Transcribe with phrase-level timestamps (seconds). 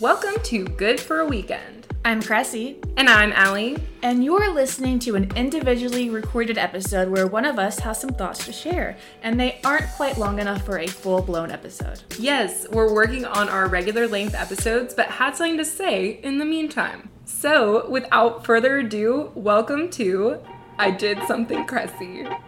[0.00, 1.86] Welcome to Good for a Weekend.
[2.06, 2.82] I'm Kressie.
[2.96, 3.76] And I'm Allie.
[4.02, 8.46] And you're listening to an individually recorded episode where one of us has some thoughts
[8.46, 12.00] to share, and they aren't quite long enough for a full blown episode.
[12.18, 16.46] Yes, we're working on our regular length episodes, but had something to say in the
[16.46, 17.10] meantime.
[17.26, 20.38] So, without further ado, welcome to
[20.78, 22.40] I Did Something Kressie.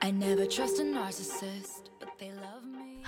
[0.00, 2.37] I never trust a narcissist, but they love me.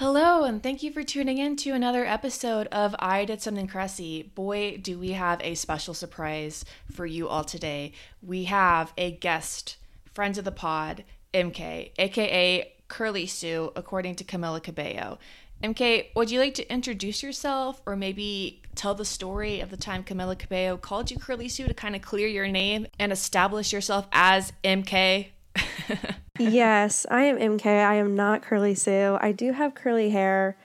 [0.00, 4.34] Hello, and thank you for tuning in to another episode of I Did Something Kressie.
[4.34, 7.92] Boy, do we have a special surprise for you all today.
[8.22, 9.76] We have a guest,
[10.14, 15.18] friends of the pod, MK, aka Curly Sue, according to Camila Cabello.
[15.62, 20.02] MK, would you like to introduce yourself or maybe tell the story of the time
[20.02, 24.06] Camila Cabello called you Curly Sue to kind of clear your name and establish yourself
[24.12, 25.26] as MK?
[26.38, 27.66] yes, I am MK.
[27.66, 29.18] I am not Curly Sue.
[29.20, 30.56] I do have curly hair,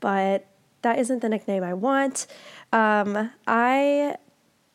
[0.00, 0.46] but
[0.82, 2.26] that isn't the nickname I want.
[2.72, 4.16] Um, I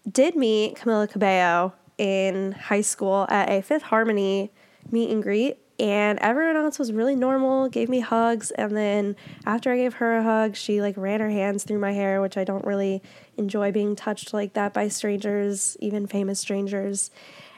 [0.09, 4.51] did meet Camila Cabello in high school at a Fifth Harmony
[4.91, 9.15] meet and greet, and everyone else was really normal, gave me hugs, and then
[9.45, 12.37] after I gave her a hug, she like ran her hands through my hair, which
[12.37, 13.03] I don't really
[13.37, 17.11] enjoy being touched like that by strangers, even famous strangers.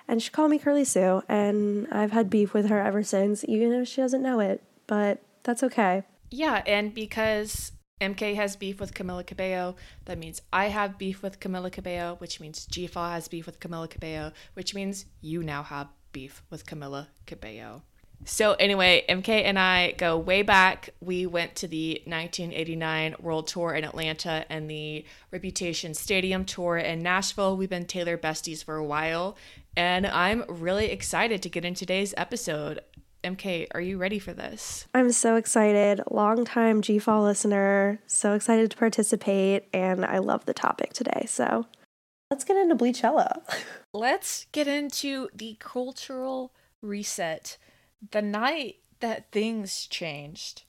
[0.09, 3.71] And she called me Curly Sue, and I've had beef with her ever since, even
[3.73, 4.63] if she doesn't know it.
[4.87, 6.01] But that's okay.
[6.31, 9.75] Yeah, and because MK has beef with Camila Cabello,
[10.05, 13.87] that means I have beef with Camila Cabello, which means GFA has beef with Camila
[13.87, 17.83] Cabello, which means you now have beef with Camila Cabello.
[18.25, 20.89] So, anyway, MK and I go way back.
[20.99, 27.01] We went to the 1989 World Tour in Atlanta and the Reputation Stadium Tour in
[27.01, 27.55] Nashville.
[27.55, 29.37] We've been Taylor besties for a while,
[29.75, 32.81] and I'm really excited to get in today's episode.
[33.23, 34.87] MK, are you ready for this?
[34.93, 36.01] I'm so excited.
[36.09, 37.99] Long time GFAW listener.
[38.07, 41.25] So excited to participate, and I love the topic today.
[41.27, 41.65] So
[42.31, 43.41] let's get into Bleachella.
[43.93, 47.57] let's get into the cultural reset
[48.11, 50.63] the night that things changed.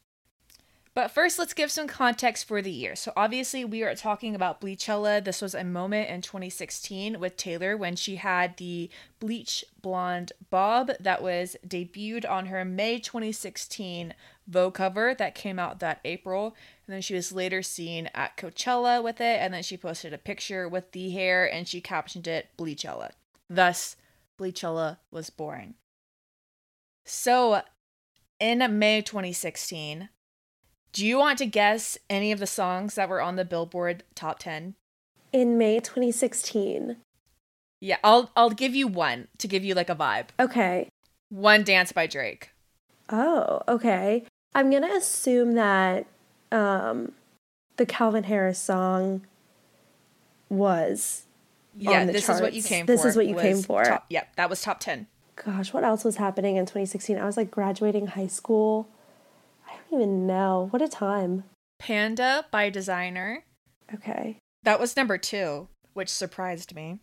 [1.00, 2.94] But first, let's give some context for the year.
[2.94, 5.24] So, obviously, we are talking about Bleachella.
[5.24, 10.90] This was a moment in 2016 with Taylor when she had the bleach blonde bob
[11.00, 14.12] that was debuted on her May 2016
[14.46, 16.54] Vogue cover that came out that April.
[16.86, 19.40] And then she was later seen at Coachella with it.
[19.40, 23.12] And then she posted a picture with the hair and she captioned it Bleachella.
[23.48, 23.96] Thus,
[24.38, 25.76] Bleachella was born.
[27.06, 27.62] So,
[28.38, 30.10] in May 2016,
[30.92, 34.38] do you want to guess any of the songs that were on the Billboard Top
[34.38, 34.74] 10?
[35.32, 36.96] In May 2016.
[37.80, 40.26] Yeah, I'll I'll give you one to give you like a vibe.
[40.38, 40.88] Okay.
[41.30, 42.50] One Dance by Drake.
[43.08, 44.24] Oh, okay.
[44.54, 46.06] I'm going to assume that
[46.52, 47.12] um
[47.76, 49.22] the Calvin Harris song
[50.48, 51.24] was
[51.76, 52.40] yeah, this charts.
[52.40, 53.06] is what you came this for.
[53.06, 53.84] This is what you came for.
[53.84, 55.06] Top, yep, that was top 10
[55.44, 57.18] gosh, what else was happening in 2016?
[57.18, 58.88] I was like graduating high school.
[59.90, 60.68] Don't even know.
[60.70, 61.44] What a time.
[61.78, 63.38] Panda by Desiigner.
[63.92, 64.38] Okay.
[64.62, 67.00] That was number two, which surprised me.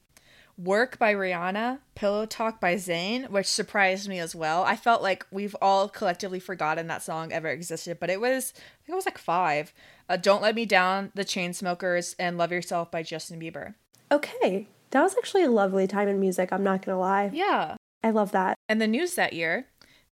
[0.57, 4.63] Work by Rihanna, Pillow Talk by Zayn, which surprised me as well.
[4.63, 8.85] I felt like we've all collectively forgotten that song ever existed, but it was, I
[8.85, 9.73] think it was like five.
[10.09, 13.75] Uh, Don't Let Me Down, The Chainsmokers, and Love Yourself by Justin Bieber.
[14.11, 14.67] Okay.
[14.91, 17.29] That was actually a lovely time in music, I'm not gonna lie.
[17.33, 17.75] Yeah.
[18.03, 18.55] I love that.
[18.69, 19.67] And the news that year,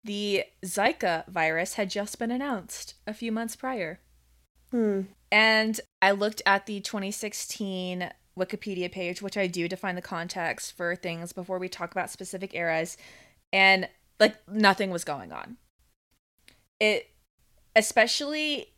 [0.05, 3.99] the Zika virus had just been announced a few months prior.
[4.71, 5.01] Hmm.
[5.31, 10.77] And I looked at the 2016 Wikipedia page, which I do to find the context
[10.77, 12.97] for things before we talk about specific eras,
[13.51, 15.57] and like nothing was going on.
[16.79, 17.09] It,
[17.75, 18.73] especially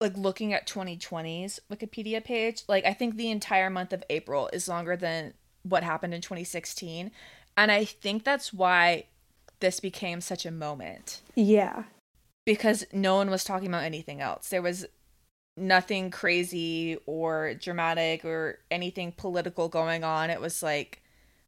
[0.00, 4.68] like looking at 2020's Wikipedia page, like I think the entire month of April is
[4.68, 7.10] longer than what happened in 2016.
[7.56, 9.06] And I think that's why
[9.64, 11.84] this became such a moment Yeah.
[12.44, 14.50] because no one was talking about anything else.
[14.50, 14.84] There was
[15.56, 20.28] nothing crazy or dramatic or anything political going on.
[20.28, 21.00] It was like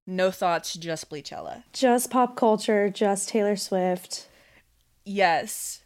[0.07, 1.65] no thoughts, just Bleachella.
[1.73, 4.29] Just pop culture, just Taylor Swift.
[5.05, 5.83] Yes.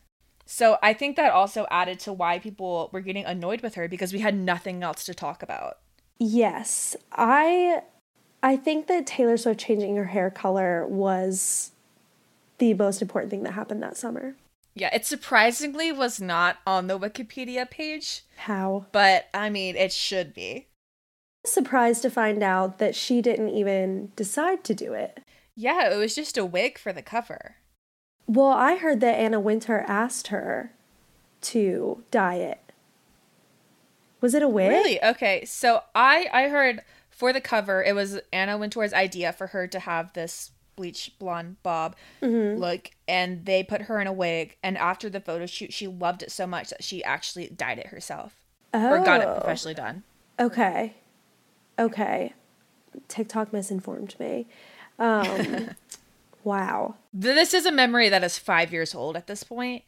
[0.47, 4.12] So I think that also added to why people were getting annoyed with her because
[4.12, 5.79] we had nothing else to talk about.
[6.19, 6.94] Yes.
[7.12, 7.82] I
[8.43, 11.73] I think that Taylor Swift changing her hair color was
[12.61, 14.37] the most important thing that happened that summer.
[14.75, 18.87] Yeah, it surprisingly was not on the Wikipedia page, How?
[18.93, 20.69] but I mean, it should be.
[21.45, 25.21] Surprised to find out that she didn't even decide to do it.
[25.57, 27.57] Yeah, it was just a wig for the cover.
[28.27, 30.73] Well, I heard that Anna Wintour asked her
[31.41, 32.61] to dye it.
[34.21, 34.69] Was it a wig?
[34.69, 35.03] Really?
[35.03, 35.45] Okay.
[35.47, 39.81] So I I heard for the cover it was Anna Wintour's idea for her to
[39.81, 45.11] have this bleach blonde bob look and they put her in a wig and after
[45.11, 48.35] the photo shoot she loved it so much that she actually dyed it herself
[48.73, 49.35] or got it Oh.
[49.41, 50.05] professionally done.
[50.38, 50.94] Okay.
[51.79, 52.32] Okay.
[53.09, 54.47] TikTok misinformed me.
[54.99, 55.71] Um,
[56.44, 56.94] wow.
[57.12, 59.82] This is a memory that is 5 years old at this point.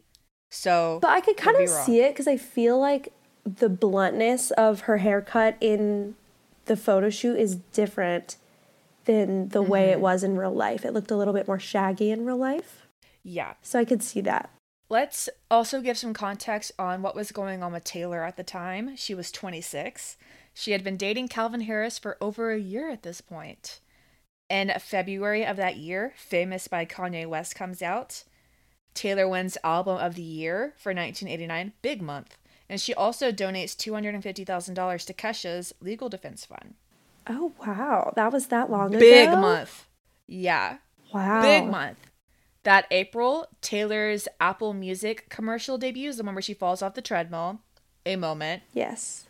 [0.51, 3.13] So But I could kind of see it because I feel like
[3.47, 6.17] the bluntness of her haircut in
[6.67, 8.37] the photo shoot is different
[9.05, 9.93] than the way Mm-hmm.
[9.93, 10.85] it was in real life.
[10.85, 12.87] It looked a little bit more shaggy in real life.
[13.23, 13.55] yeah.
[13.63, 14.51] So I could see that.
[14.89, 18.95] Let's also give some context on what was going on with Taylor at the time.
[18.97, 20.17] She was 26.
[20.55, 23.81] She had been dating Calvin Harris for over a year at this point.
[24.51, 28.25] In February of that year, Famous by Kanye West comes out.
[28.93, 32.37] Taylor wins Album of the Year for 1989, big month.
[32.69, 36.75] And she also donates $250,000 to Kesha's legal defense fund.
[37.27, 38.13] Oh, wow.
[38.17, 39.33] That was that long Big ago?
[39.33, 39.87] Big month.
[40.27, 40.79] Yeah.
[41.13, 41.43] Wow.
[41.43, 41.99] Big month.
[42.65, 47.61] That April, Taylor's Apple Music commercial debuts, the one where she falls off the treadmill,
[48.07, 49.27] A Moment, Yes.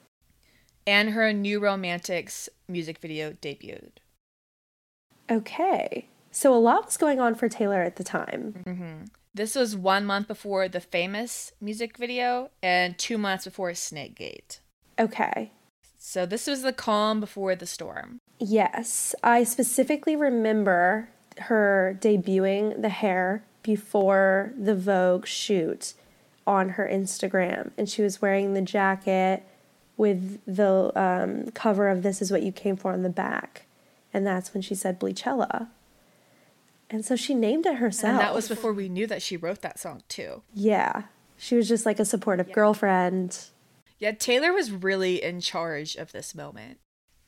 [0.87, 3.93] and her New Romantics music video debuted.
[5.31, 6.09] Okay.
[6.31, 8.63] So a lot was going on for Taylor at the time.
[8.67, 9.05] Mm-hmm.
[9.35, 14.61] This was one month before the famous music video and two months before Snake Gate.
[14.99, 15.53] Okay.
[16.13, 18.21] So this was the calm before the storm.
[18.39, 19.15] Yes.
[19.23, 25.95] I specifically remember her debuting the hair before the Vogue shoot
[26.47, 27.71] on her Instagram.
[27.79, 29.43] And she was wearing the jacket
[29.97, 33.65] with the um, cover of This Is What You Came For on the back.
[34.13, 35.69] And that's when she said Bleachella.
[36.91, 38.11] And so she named it herself.
[38.11, 40.43] And that was before we knew that she wrote that song too.
[40.53, 41.05] Yeah.
[41.39, 43.47] She was just like a supportive girlfriend.
[44.03, 46.81] Yeah, Taylor was really in charge of this moment.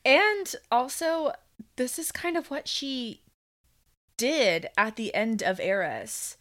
[0.05, 1.31] And also,
[1.77, 3.23] this is kind of what she
[4.17, 6.37] did at the end of Eras.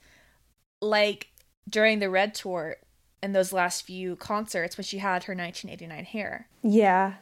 [0.82, 1.28] Like
[1.70, 2.78] during the Red Tour
[3.22, 6.48] and those last few concerts when she had her 1989 hair.
[6.64, 7.14] Yeah.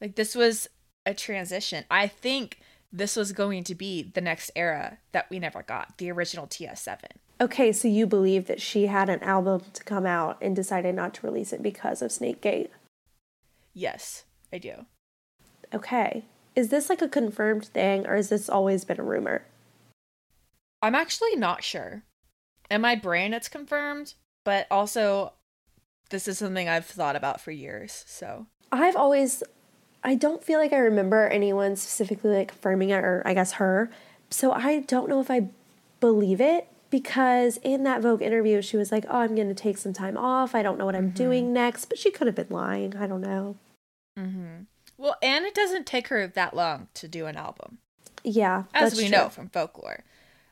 [0.00, 0.68] Like this was
[1.04, 1.84] a transition.
[1.90, 6.10] I think this was going to be the next era that we never got, the
[6.10, 6.98] original TS7.
[7.42, 11.12] Okay, so you believe that she had an album to come out and decided not
[11.14, 12.70] to release it because of Snake Gate.
[13.74, 14.22] Yes,
[14.52, 14.86] I do.
[15.74, 16.24] Okay.
[16.54, 19.42] Is this like a confirmed thing or has this always been a rumor?
[20.80, 22.04] I'm actually not sure.
[22.70, 25.32] In my brain, it's confirmed, but also,
[26.10, 28.04] this is something I've thought about for years.
[28.06, 29.42] So, I've always
[30.04, 33.90] I don't feel like I remember anyone specifically like confirming it or I guess her.
[34.30, 35.48] So I don't know if I
[35.98, 39.78] believe it because in that Vogue interview she was like, "Oh, I'm going to take
[39.78, 40.54] some time off.
[40.54, 42.94] I don't know what I'm doing next." But she could have been lying.
[42.96, 43.56] I don't know.
[44.16, 44.64] Mm-hmm.
[44.98, 47.78] well, and it doesn't take her that long to do an album,
[48.22, 49.16] Yeah, as we true.
[49.16, 50.04] know from folklore.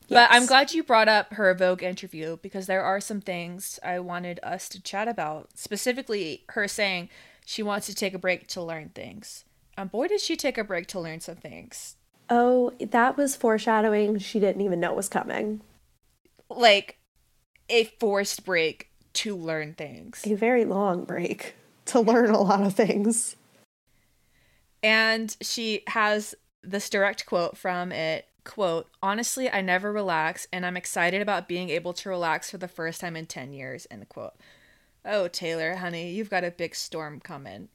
[0.09, 4.00] But I'm glad you brought up her Vogue interview because there are some things I
[4.00, 5.50] wanted us to chat about.
[5.54, 7.11] Specifically, her saying
[7.44, 9.44] she wants to take a break to learn things.
[9.76, 11.97] And boy, did she take a break to learn some things.
[12.28, 15.61] Oh, that was foreshadowing she didn't even know was coming.
[16.50, 16.99] Like
[17.69, 20.23] a forced break to learn things.
[20.26, 21.54] A very long break
[21.87, 23.37] to learn a lot of things.
[24.83, 30.76] And she has this direct quote from it quote honestly i never relax and i'm
[30.76, 34.33] excited about being able to relax for the first time in 10 years end quote
[35.04, 37.69] oh taylor honey you've got a big storm coming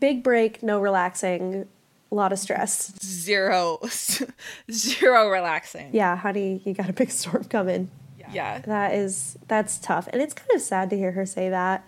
[0.00, 1.68] Big break, no relaxing.
[2.10, 2.92] a lot of stress.
[3.04, 3.78] Zero,
[4.70, 5.90] zero relaxing.
[5.92, 7.90] Yeah, honey, you got a big storm coming.
[8.36, 8.60] Yeah.
[8.60, 11.84] That is that's tough, and it's kind of sad to hear her say that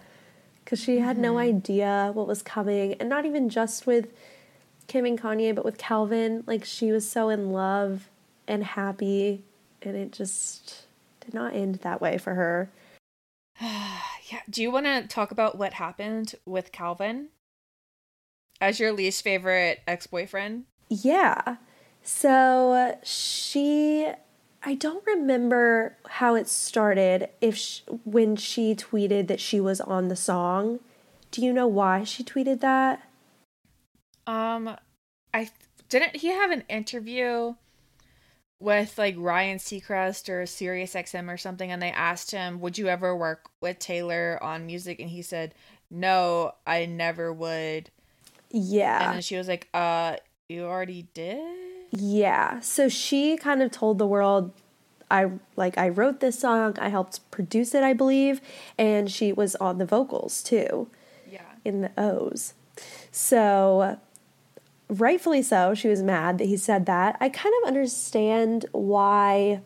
[0.65, 1.57] because she had no mm-hmm.
[1.57, 4.13] idea what was coming, and not even just with
[4.87, 6.45] Kim and Kanye, but with Calvin.
[6.47, 8.09] Like she was so in love
[8.47, 9.45] and happy,
[9.83, 10.87] and it just
[11.21, 12.71] did not end that way for her.
[14.31, 14.41] Yeah.
[14.51, 17.29] Do you want to talk about what happened with Calvin
[18.61, 20.65] as your least favorite ex boyfriend?
[20.91, 21.57] Yeah.
[22.03, 24.09] So she,
[24.63, 27.29] I don't remember how it started.
[27.41, 30.81] If sh when she tweeted that she was on the song,
[31.31, 33.09] do you know why she tweeted that?
[34.27, 34.77] Um,
[35.33, 35.51] I
[35.89, 37.55] didn't he have an interview
[38.61, 42.89] with like Ryan Seacrest or Sirius XM or something, and they asked him, "Would you
[42.89, 45.55] ever work with Taylor on music?" And he said,
[45.91, 47.91] "No, I never would."
[48.51, 49.05] Yeah.
[49.05, 50.17] And then she was like, "Uh,
[50.49, 52.61] you already did." Yeah.
[52.61, 54.53] So she kind of told the world
[55.11, 58.41] I like I wrote this song, I helped produce it, I believe,
[58.77, 60.89] and she was on the vocals too
[61.31, 61.41] Yeah.
[61.65, 62.55] in the O's.
[63.11, 63.99] So
[64.89, 67.17] rightfully so, she was mad that he said that.
[67.21, 69.61] I kind of understand why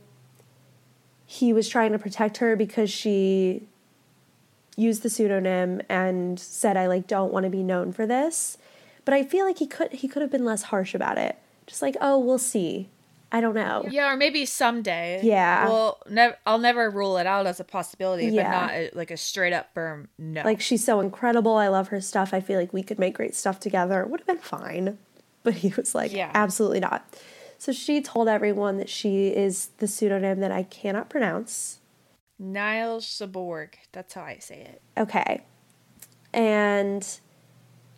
[1.26, 3.66] he was trying to protect her because she
[4.76, 8.58] used the pseudonym and said I like don't want to be known for this.
[9.04, 11.36] But I feel like he could he could have been less harsh about it.
[11.66, 12.88] Just like, "Oh, we'll see."
[13.34, 13.86] I don't know.
[13.90, 15.20] Yeah, or maybe someday.
[15.22, 15.66] Yeah.
[15.66, 16.36] Well, never.
[16.44, 18.42] I'll never rule it out as a possibility, Yeah.
[18.42, 20.42] but not a, like a straight up firm no.
[20.42, 21.56] Like she's so incredible.
[21.56, 22.34] I love her stuff.
[22.34, 24.02] I feel like we could make great stuff together.
[24.02, 24.98] It would have been fine.
[25.44, 26.30] But he was like, Yeah.
[26.34, 27.04] absolutely not.
[27.58, 31.80] So she told everyone that she is the pseudonym that I cannot pronounce.
[32.38, 33.70] Niles Saborg.
[33.90, 34.82] That's how I say it.
[34.96, 35.42] Okay.
[36.32, 37.04] And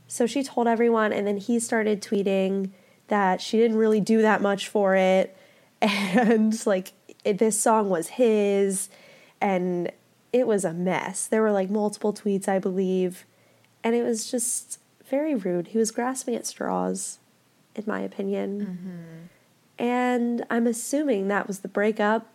[0.06, 2.70] so she told everyone, and then he started tweeting
[3.08, 5.36] that she didn't really do that much for it.
[5.82, 6.92] And like
[7.24, 8.88] it, this song was his,
[9.40, 9.92] and
[10.32, 11.26] it was a mess.
[11.26, 13.26] There were like multiple tweets, I believe,
[13.82, 15.68] and it was just very rude.
[15.68, 17.18] He was grasping at straws,
[17.74, 18.60] in my opinion.
[19.78, 22.26] And I'm assuming that was the breakup.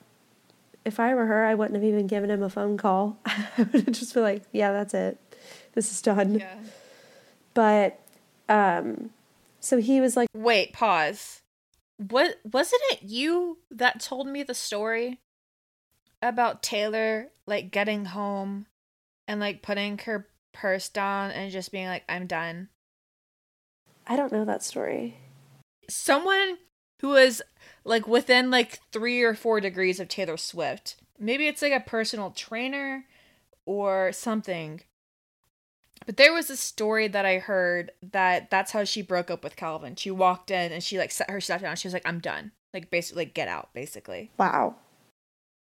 [0.85, 3.17] If I were her, I wouldn't have even given him a phone call.
[3.25, 5.17] I would have just been like, yeah, that's it.
[5.73, 6.43] This is done.
[7.53, 7.99] But
[8.47, 9.09] um
[9.59, 11.41] so he was like, Wait, pause.
[11.97, 15.19] What wasn't it you that told me the story
[16.21, 18.67] about Taylor like getting home
[19.27, 22.69] and like putting her purse down and just being like, I'm done?
[24.07, 25.17] I don't know that story.
[25.89, 26.57] Someone
[27.01, 27.43] who is
[27.83, 30.95] like within like three or four degrees of Taylor Swift.
[31.19, 33.05] Maybe it's like a personal trainer
[33.65, 34.81] or something.
[36.09, 39.55] But there was a story that I heard that that's how she broke up with
[39.55, 39.95] Calvin.
[39.95, 41.75] She walked in and she like set her stuff down.
[41.75, 44.31] She was like, "I'm done." Like basically, like get out, basically.
[44.39, 44.73] Wow.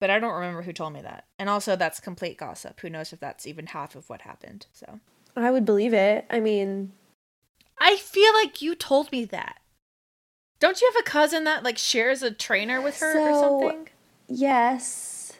[0.01, 1.25] But I don't remember who told me that.
[1.37, 2.79] And also, that's complete gossip.
[2.79, 4.65] Who knows if that's even half of what happened?
[4.73, 4.99] So
[5.35, 6.25] I would believe it.
[6.31, 6.93] I mean,
[7.77, 9.59] I feel like you told me that.
[10.59, 13.89] Don't you have a cousin that like shares a trainer with her or something?
[14.27, 15.33] yes.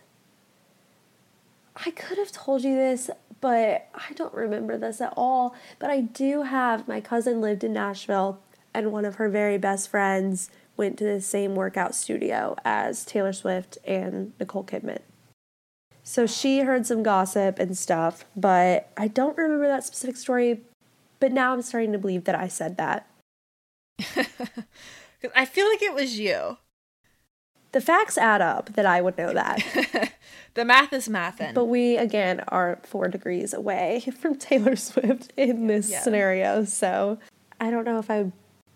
[1.76, 3.10] I could have told you this,
[3.44, 5.54] but I don't remember this at all.
[5.78, 8.40] But I do have my cousin lived in Nashville,
[8.74, 13.34] and one of her very best friends went to the same workout studio as Taylor
[13.34, 15.02] Swift and Nicole Kidman.
[16.04, 20.62] So she heard some gossip and stuff, but I don't remember that specific story.
[21.20, 23.08] But now I'm starting to believe that I said that.
[25.36, 26.60] I feel like it was you.
[27.74, 30.13] The facts add up that I would know that.
[30.56, 31.54] the math is mathin'.
[31.54, 36.02] But we again are four degrees away from Taylor Swift in this Yeah.
[36.02, 37.18] scenario, so
[37.60, 38.32] I don't know if I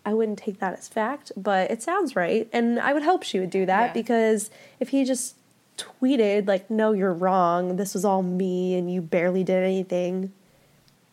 [0.05, 3.39] I wouldn't take that as fact, but it sounds right, and I would hope she
[3.39, 3.93] would do that Yeah.
[3.93, 5.35] because if he just
[5.77, 7.75] tweeted like, "No, you're wrong.
[7.75, 10.31] This was all me, and you barely did anything,"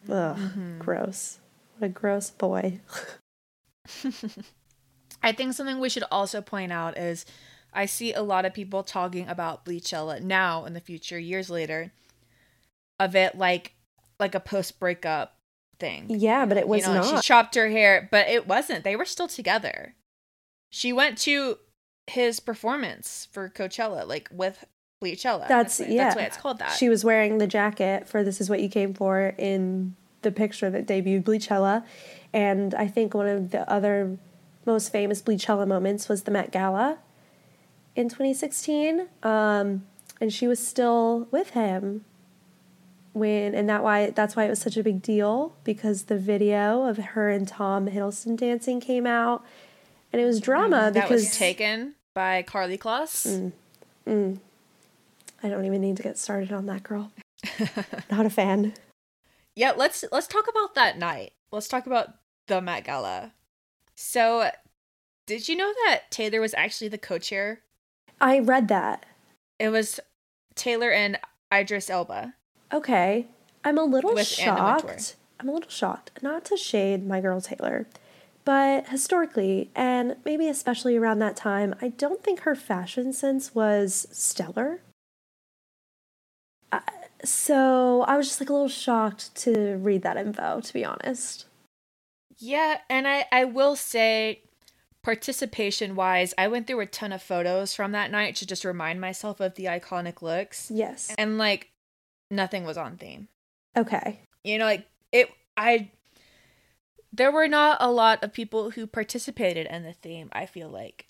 [0.09, 0.78] ugh, Mm-hmm.
[0.78, 1.38] gross.
[1.78, 2.78] What a gross boy.
[5.23, 7.25] I think something we should also point out is
[7.75, 11.93] I see a lot of people talking about Bleachella now in the future, years later,
[13.00, 13.75] of it like
[14.21, 15.37] like a post breakup
[15.81, 16.07] thing.
[16.09, 17.23] Yeah, but it was you know, not.
[17.23, 18.85] she chopped her hair, but it wasn't.
[18.85, 19.95] They were still together.
[20.71, 21.59] She went to
[22.07, 24.64] his performance for Coachella, like with
[25.02, 25.49] Bleachella.
[25.49, 26.04] That's why- yeah.
[26.04, 26.73] That's why it's called that.
[26.76, 30.71] She was wearing the jacket for "This Is What You Came For" in the picture
[30.71, 31.85] that debuted Bleachella,
[32.33, 34.16] and I think one of the other
[34.64, 36.99] most famous Bleachella moments was the Met Gala
[37.97, 39.85] in 2016, um,
[40.21, 42.05] and she was still with him.
[43.13, 46.83] when and that why that's why it was such a big deal because the video
[46.83, 49.45] of her and Tom Hiddleston dancing came out
[50.13, 53.53] and it was drama Mm, that because was taken by Karlie Kloss.
[54.07, 54.39] Mm.
[55.43, 57.13] I don't even need to get started on that girl.
[58.11, 58.75] Not a fan.
[59.55, 61.33] Yeah, let's let's talk about that night.
[61.53, 62.09] Let's talk about
[62.49, 63.33] the Met Gala.
[63.95, 64.51] So,
[65.27, 67.61] did you know that Taylor was actually the co-chair?
[68.25, 69.04] I read that.
[69.59, 70.00] It was
[70.54, 71.19] Taylor and
[71.52, 72.33] Idris Elba.
[72.73, 73.26] Okay.
[73.62, 75.16] I'm a little With shocked.
[75.38, 76.23] I'm a little shocked.
[76.23, 77.87] Not to shade my girl Taylor,
[78.47, 84.07] but historically, and maybe especially around that time, I don't think her fashion sense was
[84.11, 84.81] stellar.
[86.73, 86.81] Uh,
[87.25, 91.45] so I was just like a little shocked to read that info, to be honest.
[92.38, 94.40] Yeah, and I I will say
[95.04, 99.00] participation wise, I went through a ton of photos from that night to just remind
[99.00, 100.70] myself of the iconic looks.
[100.75, 101.14] Yes.
[101.16, 101.70] And like
[102.30, 103.28] nothing was on theme.
[103.76, 104.20] Okay.
[104.42, 105.90] You know, like it I
[107.12, 111.06] there were not a lot of people who participated in the theme, I feel like.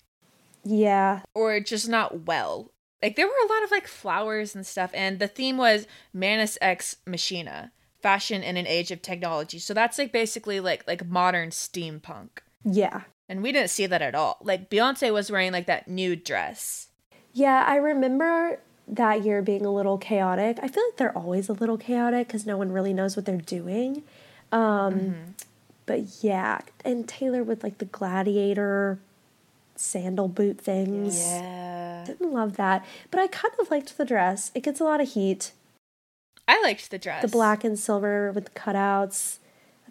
[0.63, 1.21] Yeah.
[1.33, 2.71] Or just not well.
[3.01, 6.57] Like there were a lot of like flowers and stuff, and the theme was Manus
[6.59, 7.71] Ex Machina,
[8.01, 9.59] fashion in an age of technology.
[9.59, 12.39] So that's like basically like like modern steampunk.
[12.63, 13.03] Yeah.
[13.27, 14.37] And we didn't see that at all.
[14.41, 16.87] Like Beyonce was wearing like that nude dress.
[17.33, 20.59] Yeah, I remember that year being a little chaotic.
[20.61, 23.37] I feel like they're always a little chaotic because no one really knows what they're
[23.37, 24.03] doing.
[24.51, 25.35] Um,
[25.85, 28.99] But yeah, and Taylor with like the gladiator
[29.75, 31.19] sandal boot things.
[31.19, 32.03] Yeah.
[32.05, 32.85] Didn't love that.
[33.11, 34.51] But I kind of liked the dress.
[34.55, 35.51] It gets a lot of heat.
[36.47, 37.21] I liked the dress.
[37.21, 39.39] The black and silver with the cutouts.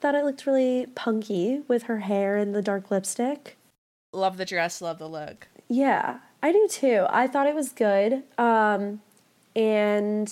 [0.04, 3.56] Thought it looked really punky with her hair and the dark lipstick.
[4.12, 5.48] Love the dress, love the look.
[5.66, 7.06] Yeah, I do too.
[7.08, 8.22] I thought it was good.
[8.36, 9.00] Um,
[9.56, 10.30] and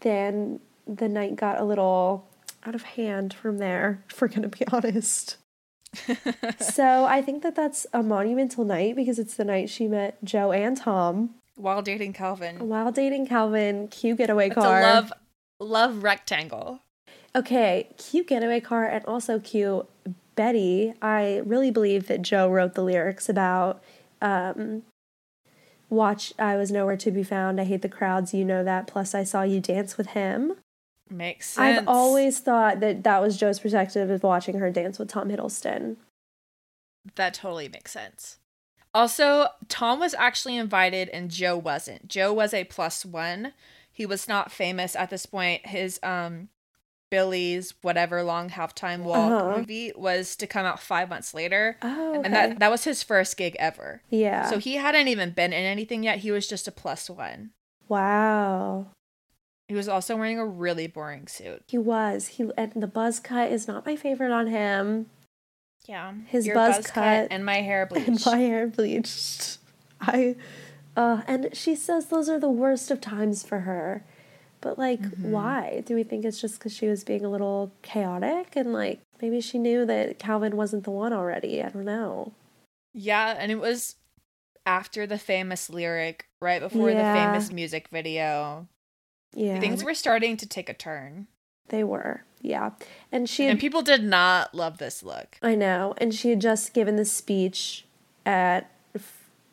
[0.00, 2.26] then the night got a little
[2.64, 5.36] out of hand from there, if we're going to be honest.
[6.58, 10.52] so I think that that's a monumental night because it's the night she met Joe
[10.52, 12.66] and Tom While dating Calvin.
[12.66, 13.88] while dating Calvin.
[13.88, 14.80] Cute getaway It's a car.
[14.80, 15.12] love
[15.60, 16.80] love rectangle.
[17.34, 19.86] Okay, cute getaway car and also cute
[20.34, 20.94] Betty.
[21.00, 23.82] I really believe that Joe wrote the lyrics about
[24.20, 24.82] um,
[25.92, 27.60] Watch, I was nowhere to be found.
[27.60, 28.86] I hate the crowds, you know that.
[28.86, 30.54] Plus, I saw you dance with him.
[31.10, 31.80] Makes sense.
[31.80, 35.96] I've always thought that that was Joe's perspective of watching her dance with Tom Hiddleston.
[37.16, 38.38] That totally makes sense.
[38.94, 42.08] Also, Tom was actually invited and Joe wasn't.
[42.08, 43.52] Joe was a plus one.
[43.92, 45.66] He was not famous at this point.
[45.66, 46.48] His um
[47.12, 49.58] Billy's whatever long halftime walk Uh-huh.
[49.58, 51.76] movie was to come out five months later.
[51.82, 52.22] Oh, okay.
[52.24, 54.00] And that that was his first gig ever.
[54.08, 54.48] yeah.
[54.48, 56.20] So he hadn't even been in anything yet.
[56.20, 57.50] He was just a plus one.
[57.88, 58.86] wow.
[59.68, 61.62] He was also wearing a really boring suit.
[61.68, 62.26] He was.
[62.28, 65.06] He and the buzz cut is not my favorite on him.
[65.86, 66.12] Yeah.
[66.26, 68.08] His buzz buzz cut and my hair bleached.
[68.08, 69.58] and my hair bleached.
[70.00, 70.36] I
[70.96, 74.04] uh and she says those are the worst of times for her.
[74.62, 75.30] But like mm-hmm.
[75.30, 75.82] why?
[75.84, 79.42] Do we think it's just cuz she was being a little chaotic and like maybe
[79.42, 81.62] she knew that Calvin wasn't the one already.
[81.62, 82.32] I don't know.
[82.94, 83.96] Yeah, and it was
[84.64, 87.12] after the famous lyric, right before Yeah.
[87.12, 88.68] the famous music video.
[89.34, 89.58] Yeah.
[89.60, 91.26] Things were starting to take a turn.
[91.68, 92.22] they were.
[92.42, 92.70] Yeah.
[93.10, 95.38] And she had And people did not love this look.
[95.40, 95.94] I know.
[95.96, 97.86] And she had just given the speech
[98.26, 98.70] at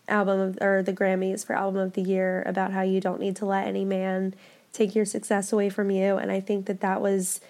[0.09, 3.35] album of, or the Grammys for album of the year about how you don't need
[3.37, 4.33] to let any man
[4.71, 6.17] take your success away from you.
[6.17, 7.41] And I think that that was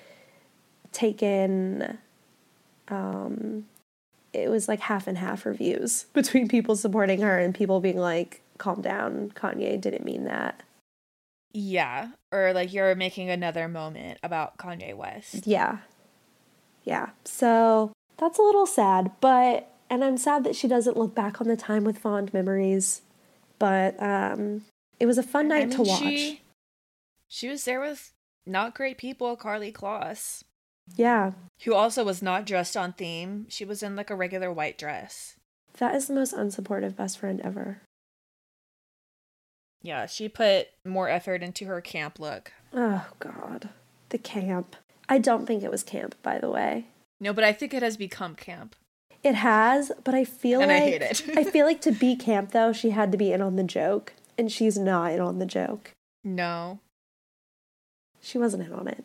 [0.92, 1.98] taken.
[2.88, 3.66] Um,
[4.34, 8.42] it was like half and half reviews between people supporting her and people being like,
[8.58, 10.64] "Calm down, Kanye didn't mean that."
[11.52, 15.48] Yeah, or like you're making another moment about Kanye West.
[15.48, 15.80] Yeah.
[16.84, 17.10] Yeah.
[17.26, 21.48] So that's a little sad, but and I'm sad that she doesn't look back on
[21.48, 23.02] the time with fond memories.
[23.58, 24.64] But um
[25.00, 26.00] it was a fun night I mean, to watch.
[26.00, 26.42] She,
[27.30, 28.12] she was there with
[28.46, 30.44] not great people, Karlie Kloss,
[30.96, 31.32] Yeah.
[31.63, 33.46] who also was not dressed on theme.
[33.50, 35.36] She was in like a regular white dress.
[35.78, 37.82] That is the most unsupportive best friend ever.
[39.82, 42.52] Yeah, she put more effort into her camp look.
[42.74, 43.70] Oh god.
[44.10, 44.76] The camp.
[45.08, 46.88] I don't think it was camp, by the way.
[47.22, 48.76] No, but I think it has become camp.
[49.24, 51.24] It has, but I feel like And I hate it.
[51.38, 54.13] I feel like to be camp though, she had to be in on the joke,
[54.38, 55.92] and she's not in on the joke.
[56.24, 56.80] No.
[58.22, 59.04] She wasn't in on it.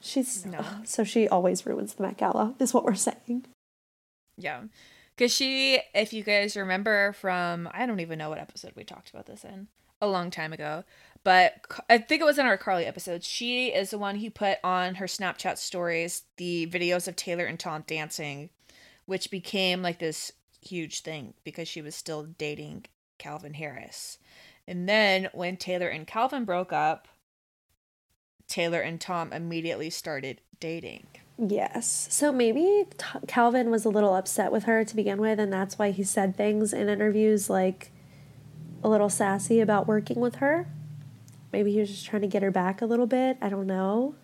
[0.00, 0.58] She's No.
[0.58, 3.46] ugh, so she always ruins the Met Gala, is what we're saying.
[4.36, 4.62] Yeah.
[5.14, 9.10] Because she, if you guys remember from, I don't even know what episode we talked
[9.10, 9.68] about this in,
[10.00, 10.84] a long time ago,
[11.22, 11.54] but
[11.88, 13.22] I think it was in our Karlie episode.
[13.22, 17.60] She is the one who put on her Snapchat stories the videos of Taylor and
[17.60, 18.50] Tom dancing,
[19.06, 22.86] which became like this huge thing because she was still dating
[23.18, 24.18] Calvin Harris.
[24.66, 27.06] And then when Taylor and Calvin broke up,
[28.52, 31.06] Taylor and Tom immediately started dating.
[31.38, 32.06] Yes.
[32.10, 35.78] So maybe T- Calvin was a little upset with her to begin with, and that's
[35.78, 37.90] why he said things in interviews like
[38.84, 40.68] a little sassy about working with her.
[41.50, 43.38] Maybe he was just trying to get her back a little bit.
[43.40, 44.16] I don't know.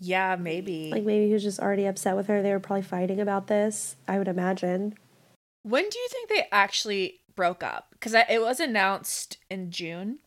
[0.00, 0.90] Yeah, maybe.
[0.90, 2.42] Like maybe he was just already upset with her.
[2.42, 4.94] They were probably fighting about this, I would imagine.
[5.62, 7.90] when do you think they actually broke up?
[7.92, 10.18] Because it was announced in June.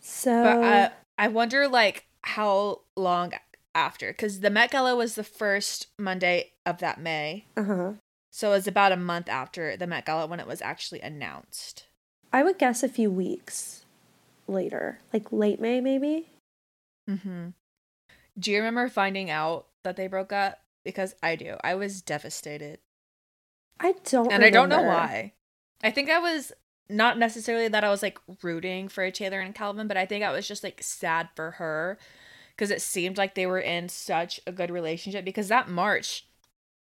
[0.00, 3.34] So But I, I wonder like how long
[3.74, 7.92] after because the Met Gala was the first Monday of that May, uh-huh.
[8.30, 11.84] so it was about a month after the Met Gala when it was actually announced.
[12.32, 13.84] I would guess a few weeks
[14.48, 16.30] later, like late May maybe.
[17.08, 17.48] Mm-hmm.
[18.38, 20.60] Do you remember finding out that they broke up?
[20.86, 21.58] Because I do.
[21.62, 22.78] I was devastated,
[23.78, 25.34] I don't and I don't know why.
[25.82, 26.52] I think I was
[26.90, 30.32] not necessarily that I was like rooting for Taylor and Calvin, but I think I
[30.32, 31.98] was just like sad for her
[32.56, 35.24] because it seemed like they were in such a good relationship.
[35.24, 36.26] Because that March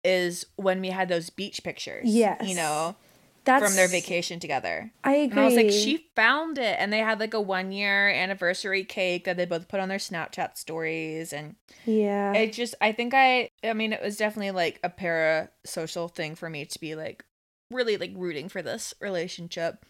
[0.05, 2.09] is when we had those beach pictures.
[2.09, 2.49] Yes.
[2.49, 2.97] you know,
[3.45, 4.93] That's from their vacation together.
[5.05, 5.31] I agree.
[5.31, 6.77] And I was like, she found it.
[6.79, 9.99] And they had like a one year anniversary cake that they both put on their
[9.99, 11.33] Snapchat stories.
[11.33, 12.33] And Yeah.
[12.33, 16.51] it just, I think I, I mean, it was definitely like a parasocial thing for
[16.51, 17.25] me to be like
[17.73, 19.85] really like rooting for this relationship.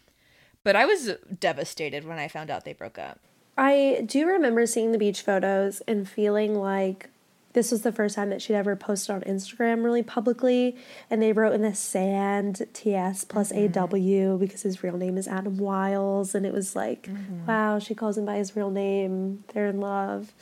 [0.63, 3.19] But I was devastated when I found out they broke up.
[3.57, 7.09] I do remember seeing the beach photos and feeling like
[7.53, 10.75] this was the first time that she'd ever posted on Instagram really publicly.
[11.09, 14.37] And they wrote in the sand TS plus AW mm-hmm.
[14.37, 16.33] because his real name is Adam Wiles.
[16.33, 17.45] And it was like, mm-hmm.
[17.45, 19.43] wow, she calls him by his real name.
[19.53, 20.33] They're in love.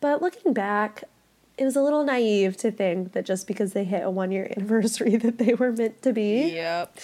[0.00, 1.04] But looking back,
[1.60, 4.50] it was a little naive to think that just because they hit a one year
[4.56, 6.98] anniversary that they were meant to be Yep.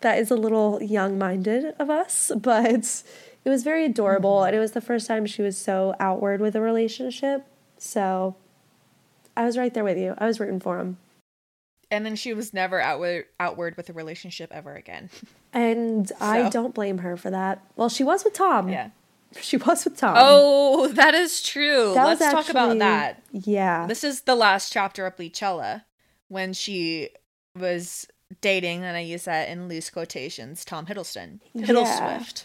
[0.00, 3.04] that is a little young minded of us, but
[3.44, 4.36] it was very adorable.
[4.38, 4.46] Mm-hmm.
[4.48, 7.46] And it was the first time she was so outward with a relationship.
[7.76, 8.34] So
[9.36, 10.14] I was right there with you.
[10.18, 10.96] I was rooting for him.
[11.90, 15.10] And then she was never outward outward with a relationship ever again.
[15.54, 17.64] And I don't blame her for that.
[17.74, 18.68] Well, she was with Tom.
[18.68, 18.90] yeah.
[19.40, 20.14] She was with Tom.
[20.16, 21.92] Oh, that is true.
[21.94, 23.22] That Let's was talk about that.
[23.30, 23.86] Yeah.
[23.86, 25.84] This is the last chapter of Bleachella
[26.28, 27.10] when she
[27.54, 28.06] was
[28.40, 31.40] dating, and I use that in loose quotations, Tom Hiddleston.
[31.52, 31.66] Yeah.
[31.66, 32.44] Hiddleswift.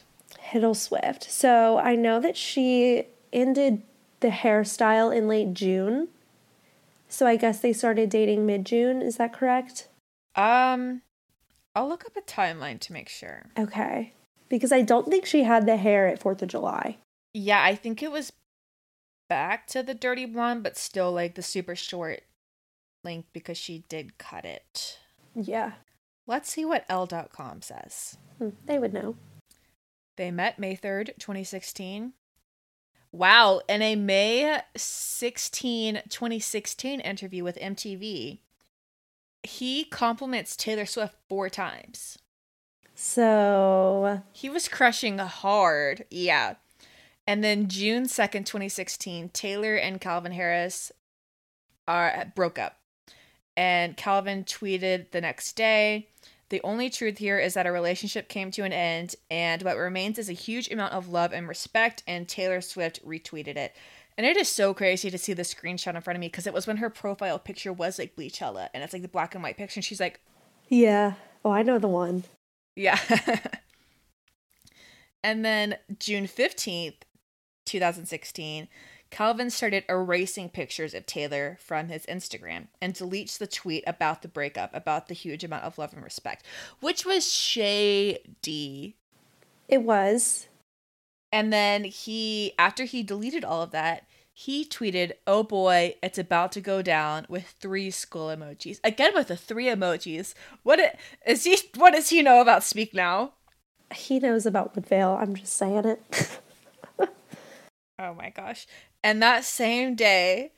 [0.51, 1.31] Hiddle Swift.
[1.31, 3.83] So I know that she ended
[4.19, 6.09] the hairstyle in late June.
[7.07, 9.01] So I guess they started dating mid June.
[9.01, 9.87] Is that correct?
[10.35, 11.01] Um,
[11.75, 13.45] I'll look up a timeline to make sure.
[13.57, 14.13] Okay.
[14.53, 16.97] Because I don't think she had the hair at 4th of July.
[17.33, 18.31] Yeah, I think it was
[19.27, 22.21] back to the dirty blonde, but still like the super short
[23.03, 24.99] length because she did cut it.
[25.33, 25.71] Yeah.
[26.27, 28.17] Let's see what Elle.com says.
[28.37, 29.15] Hmm, They would know.
[30.17, 32.13] They met May 3rd, 2016.
[33.11, 38.37] Wow, in a May 16, 2016 interview with MTV,
[39.41, 42.19] he compliments Taylor Swift four times.
[43.05, 46.05] So, He was crushing hard.
[46.09, 46.55] Yeah.
[47.27, 50.89] And then June 2nd, 2016, Taylor and Calvin Harris
[51.85, 52.77] are broke up.
[53.57, 56.07] And Calvin tweeted the next day,
[56.47, 60.17] the only truth here is that our relationship came to an end, and what remains
[60.17, 62.03] is a huge amount of love and respect.
[62.07, 63.75] And Taylor Swift retweeted it.
[64.17, 66.53] And it is so crazy to see the screenshot in front of me because it
[66.53, 69.57] was when her profile picture was like Bleachella, and it's like the black and white
[69.57, 69.79] picture.
[69.79, 70.21] And she's like,
[70.69, 71.15] yeah.
[71.43, 72.23] Oh, I know the one.
[72.75, 72.99] Yeah.
[75.23, 77.01] and then June 15th,
[77.65, 78.67] 2016,
[79.13, 84.27] Calvin started erasing pictures of Taylor from his Instagram and deletes the tweet about the
[84.27, 86.43] breakup, about the huge amount of love and respect,
[86.79, 88.95] which was shady.
[89.67, 90.47] It was.
[91.31, 96.51] And then he, after he deleted all of that, he tweeted, "Oh boy, it's about
[96.53, 98.79] to go down" with three skull emojis.
[98.83, 100.33] Again with the three emojis.
[100.63, 101.57] What i- he?
[101.75, 103.33] What does he know about Speak Now?
[103.93, 105.17] He knows about Woodvale.
[105.21, 106.39] I'm just saying it.
[107.99, 108.65] Oh my gosh.
[109.03, 110.51] And that same day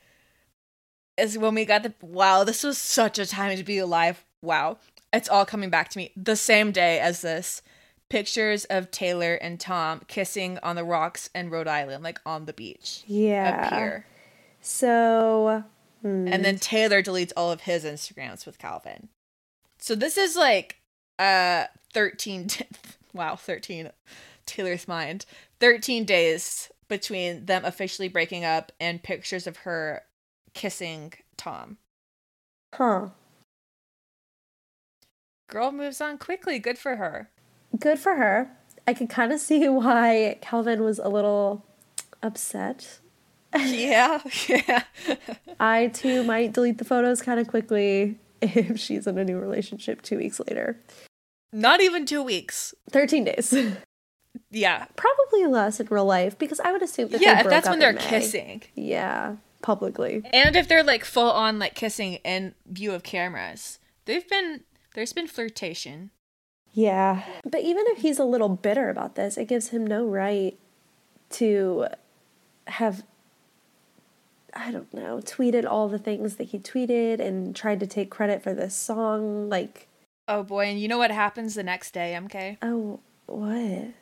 [1.18, 4.24] is when we got the wow, this was such a time to be alive.
[4.42, 4.78] Wow.
[5.12, 6.12] It's all coming back to me.
[6.16, 7.62] The same day as this,
[8.08, 12.52] pictures of Taylor and Tom kissing on the rocks in Rhode Island, like on the
[12.52, 13.02] beach.
[13.06, 13.66] yeah.
[13.66, 14.06] Up here.
[14.60, 15.64] So,
[16.02, 19.08] hmm, And then Taylor deletes all of his Instagrams with Calvin.
[19.78, 20.76] So this is like
[21.18, 22.66] uh 13 di-
[23.14, 23.90] wow, 13.
[24.44, 25.26] Taylor's mind.
[25.60, 30.02] 13 days between them officially breaking up and pictures of her
[30.54, 31.78] kissing Tom.
[32.74, 33.08] Huh.
[35.48, 36.58] Girl moves on quickly.
[36.58, 37.30] Good for her.
[37.78, 38.50] Good for her.
[38.86, 41.64] I could kind of see why Calvin was a little
[42.22, 43.00] upset.
[43.56, 44.82] yeah, yeah.
[45.58, 50.02] I too might delete the photos kind of quickly if she's in a new relationship
[50.02, 50.78] two weeks later.
[51.52, 52.74] Not even two weeks.
[52.90, 53.54] 13 days.
[54.50, 54.86] Yeah.
[54.96, 57.92] Probably less in real life because I would assume that Yeah, if that's when they're
[57.94, 58.00] May.
[58.02, 58.62] kissing.
[58.74, 60.22] Yeah, publicly.
[60.32, 63.78] And if they're like full on like kissing in view of cameras.
[64.04, 66.10] They've been there's been flirtation.
[66.76, 67.22] Yeah.
[67.42, 70.58] But even if he's a little bitter about this, it gives him no right
[71.30, 71.86] to
[72.66, 73.02] have,
[74.52, 78.42] I don't know, tweeted all the things that he tweeted and tried to take credit
[78.42, 79.48] for this song.
[79.48, 79.88] Like,
[80.28, 82.58] Oh boy, and you know what happens the next day, MK?
[82.60, 83.94] oh, what?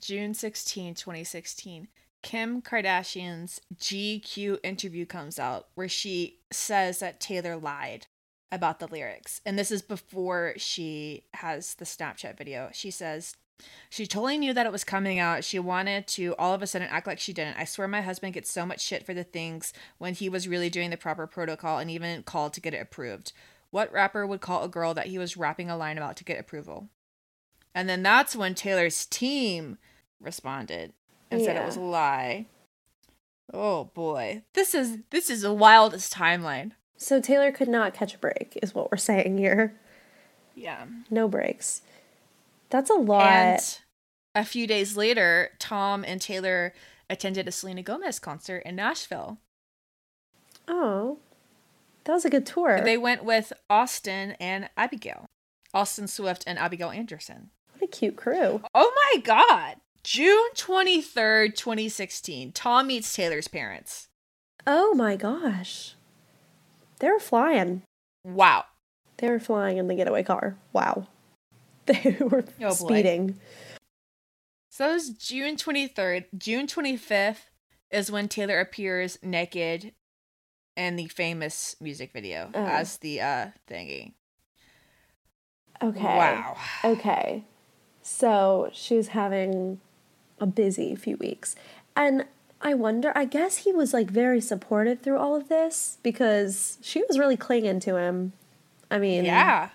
[0.00, 1.88] June 16, 2016.
[2.22, 8.06] Kim Kardashian's GQ interview comes out where she says that Taylor lied
[8.52, 9.40] about the lyrics.
[9.44, 12.70] And this is before she has the Snapchat video.
[12.72, 13.34] She says,
[13.90, 15.44] She totally knew that it was coming out.
[15.44, 17.58] She wanted to all of a sudden act like she didn't.
[17.58, 20.70] I swear my husband gets so much shit for the things when he was really
[20.70, 23.32] doing the proper protocol and even called to get it approved.
[23.70, 26.38] What rapper would call a girl that he was rapping a line about to get
[26.38, 26.88] approval?
[27.74, 29.76] And then that's when Taylor's team
[30.20, 30.94] responded
[31.30, 32.46] and said it was a lie.
[33.52, 34.42] Oh boy.
[34.54, 36.72] This is this is the wildest timeline.
[36.96, 39.74] So Taylor could not catch a break, is what we're saying here.
[40.54, 40.86] Yeah.
[41.10, 41.82] No breaks.
[42.70, 43.26] That's a lot.
[43.26, 43.78] And
[44.34, 46.72] a few days later, Tom and Taylor
[47.10, 49.38] attended a Selena Gomez concert in Nashville.
[50.68, 51.18] oh,
[52.04, 52.80] that was a good tour.
[52.84, 55.26] They went with Austin and Abigail.
[55.74, 57.50] Austin Swift and Abigail Anderson.
[57.72, 58.62] what a cute crew.
[58.74, 59.76] Oh my god.
[60.04, 62.52] June 23rd, 2016.
[62.52, 64.06] Tom meets Taylor's parents.
[64.68, 65.95] Oh my gosh.
[67.00, 67.82] They were flying.
[68.24, 68.64] Wow.
[69.18, 70.56] They were flying in the getaway car.
[70.72, 71.06] Wow.
[71.86, 73.38] They were Oh, speeding.
[74.70, 76.24] So that was June 23rd.
[76.36, 77.48] June 25th
[77.92, 79.92] is when Taylor appears naked
[80.76, 82.64] in the famous music video Oh.
[82.66, 84.14] as the uh thingy.
[85.82, 86.02] Okay.
[86.02, 86.56] Wow.
[86.84, 87.44] Okay.
[88.02, 89.80] So she was having
[90.40, 91.54] a busy few weeks.
[91.94, 92.24] And
[92.66, 97.00] I wonder, I guess he was like very supportive through all of this because she
[97.06, 98.32] was really clinging to him.
[98.90, 99.68] I mean, Yeah.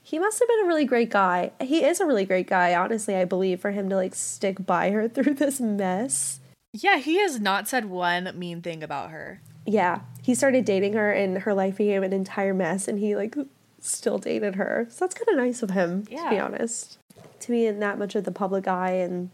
[0.00, 1.50] he must have been a really great guy.
[1.60, 4.92] He is a really great guy, honestly, I believe, for him to like stick by
[4.92, 6.38] her through this mess.
[6.72, 9.40] Yeah, he has not said one mean thing about her.
[9.66, 13.34] Yeah, he started dating her and her life became an entire mess and he like
[13.80, 14.86] still dated her.
[14.88, 16.96] So that's kind of nice of him, to be honest.
[17.40, 19.30] To be in that much of the public eye and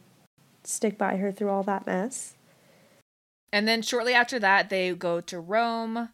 [0.64, 2.32] stick by her through all that mess.
[3.52, 6.10] And then shortly after that, they go to Rome,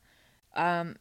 [0.54, 0.96] um,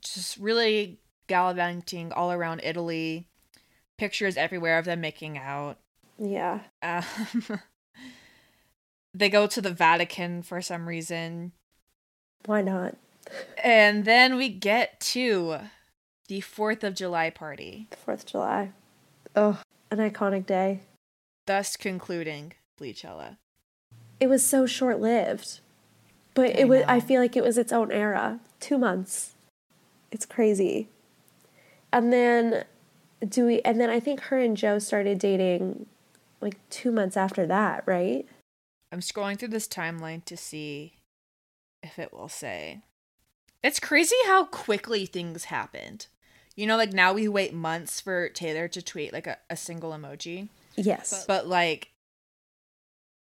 [0.00, 3.28] just really gallivanting all around Italy.
[3.96, 5.78] Pictures everywhere of them making out.
[6.18, 6.60] Yeah.
[6.82, 7.04] Um,
[9.14, 11.52] they go to the Vatican for some reason.
[12.44, 12.96] Why not?
[13.62, 15.58] And then we get to
[16.28, 18.72] the 4th of July party, The 4th of July.
[19.34, 20.80] Oh, an iconic day.
[21.46, 23.38] thus concluding Bleachella.
[24.20, 25.60] It was so short lived.
[26.34, 28.40] But I it was I feel like it was its own era.
[28.60, 29.34] Two months.
[30.10, 30.88] It's crazy.
[31.92, 32.64] And then
[33.26, 35.86] do we and then I think her and Joe started dating
[36.40, 38.26] like two months after that, right?
[38.92, 40.94] I'm scrolling through this timeline to see
[41.82, 42.82] if it will say.
[43.62, 46.06] It's crazy how quickly things happened.
[46.54, 49.90] You know, like now we wait months for Taylor to tweet like a, a single
[49.90, 50.48] emoji.
[50.76, 51.24] Yes.
[51.26, 51.90] But like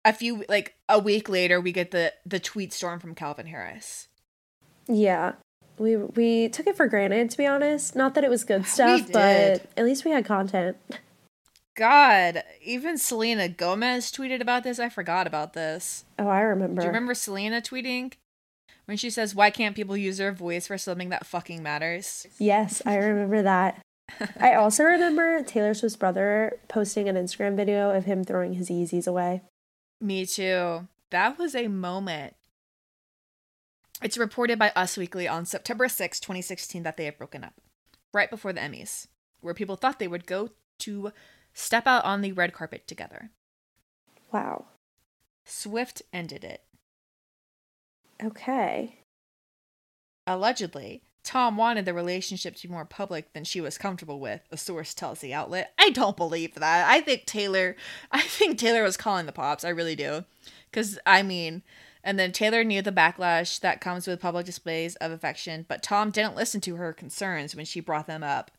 [0.05, 4.09] a few like a week later we get the the tweet storm from Calvin Harris.
[4.89, 5.33] yeah.
[5.77, 7.97] We we took it for granted to be honest.
[7.97, 10.77] Not that it was good stuff, but at least we had content.
[11.77, 14.79] God, even Selena Gomez tweeted about this.
[14.79, 16.05] I forgot about this.
[16.17, 16.81] Oh, I remember.
[16.81, 18.13] Do you remember Selena tweeting
[18.85, 22.81] when she says, "Why can't people use their voice for something that fucking matters?" Yes,
[22.87, 23.81] I remember that.
[24.39, 29.09] I also remember Taylor Swift's brother posting an Instagram video of him throwing his Yeezys
[29.09, 29.43] away.
[30.05, 30.87] Me too.
[31.11, 32.35] That was a moment.
[34.03, 37.55] It's reported by Us Weekly on September 6, 2016, that they have broken up
[38.13, 39.07] right before the Emmys,
[39.41, 41.11] where people thought they would go to
[41.55, 43.31] step out on the red carpet together.
[44.31, 44.67] Wow.
[45.47, 46.61] Swift ended it.
[48.23, 48.99] Okay.
[50.27, 54.57] Allegedly, Tom wanted the relationship to be more public than she was comfortable with, a
[54.57, 55.73] source tells the outlet.
[55.79, 56.89] I don't believe that.
[56.89, 57.77] I think Taylor
[58.13, 59.65] I think Taylor was calling the pops.
[59.65, 60.25] I really do.
[60.73, 61.63] Cuz I mean,
[62.05, 66.11] and then Taylor knew the backlash that comes with public displays of affection, but Tom
[66.11, 68.51] didn't listen to her concerns when she brought them up.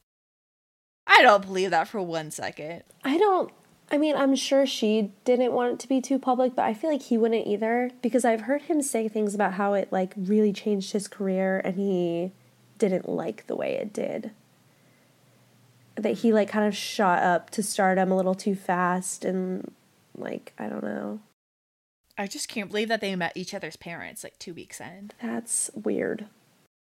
[1.06, 2.84] I don't believe that for one second.
[3.04, 3.54] I don't.
[3.92, 6.90] I mean, I'm sure she didn't want it to be too public, but I feel
[6.90, 10.52] like he wouldn't either because I've heard him say things about how it like really
[10.52, 12.32] changed his career and he
[12.78, 14.32] didn't like the way it did.
[15.96, 19.72] That he like kind of shot up to stardom a little too fast and
[20.18, 21.20] like I don't know.
[22.18, 25.12] I just can't believe that they met each other's parents like 2 weeks in.
[25.22, 26.28] That's weird.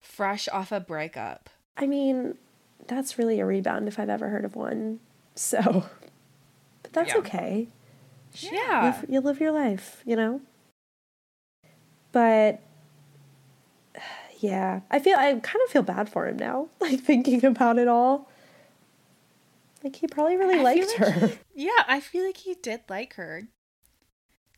[0.01, 1.49] Fresh off a breakup.
[1.75, 2.37] I mean,
[2.87, 4.99] that's really a rebound if I've ever heard of one.
[5.33, 5.85] So,
[6.83, 7.19] but that's Yeah.
[7.19, 7.67] okay.
[8.33, 8.95] Yeah.
[9.01, 10.41] Live, you live your life, you know?
[12.11, 12.61] But
[14.43, 17.87] yeah, I feel I kind of feel bad for him now, like thinking about it
[17.87, 18.29] all.
[19.83, 21.27] Like he probably really I liked like her.
[21.27, 23.47] he- yeah, I feel like he did like her.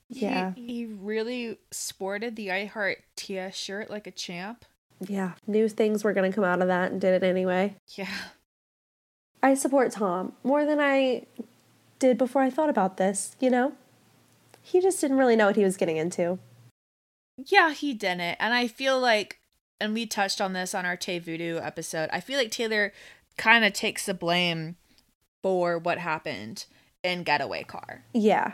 [0.10, 0.54] Yeah.
[0.56, 4.66] He, really sported the I Heart Tia shirt like a champ.
[5.00, 7.76] Yeah, knew things were going to come out of that and did it anyway.
[7.96, 8.14] Yeah.
[9.44, 11.26] I support Tom more than I
[12.00, 13.74] did before I thought about this, you know?
[14.62, 16.40] He just didn't really know what he was getting into.
[17.38, 18.38] Yeah, he didn't.
[18.40, 19.40] And I feel like,
[19.80, 22.94] and we touched on this on our Tay Voodoo episode, I feel like Taylor
[23.38, 24.78] kind of takes the blame
[25.44, 26.66] for what happened
[27.04, 28.04] in Getaway Car.
[28.14, 28.54] Yeah.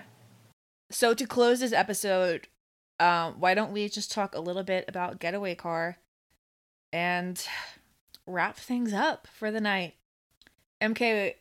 [0.92, 2.48] So to close this episode,
[3.00, 5.98] um, why don't we just talk a little bit about Getaway Car
[6.92, 7.44] and
[8.28, 9.96] wrap things up for the night?
[10.82, 11.36] MK,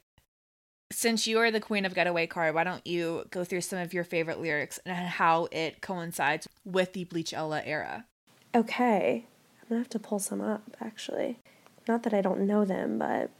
[0.92, 3.94] since you are the queen of Getaway Car, why don't you go through some of
[3.94, 8.04] your favorite lyrics and how it coincides with the Bleachella era?
[8.54, 9.26] Okay.
[9.70, 11.38] I'm gonna have to pull some up, actually.
[11.86, 13.30] Not that I don't know them, but.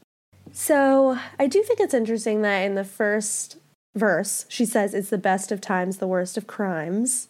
[0.53, 3.57] So, I do think it's interesting that in the first
[3.95, 7.27] verse, she says it's the best of times, the worst of crimes.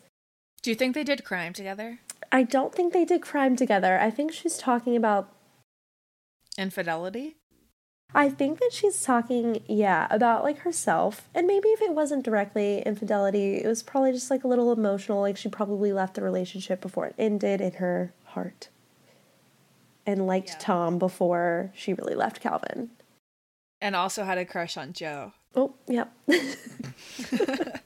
[0.61, 1.97] Do you think they did crime together?
[2.31, 3.97] I don't think they did crime together.
[3.99, 5.33] I think she's talking about.
[6.55, 7.37] Infidelity?
[8.13, 11.27] I think that she's talking, yeah, about like herself.
[11.33, 15.21] And maybe if it wasn't directly infidelity, it was probably just like a little emotional.
[15.21, 18.69] Like she probably left the relationship before it ended in her heart.
[20.05, 20.57] And liked Yeah.
[20.59, 22.89] Tom before she really left Calvin.
[23.79, 25.33] And also had a crush on Joe.
[25.55, 26.11] Oh, yep.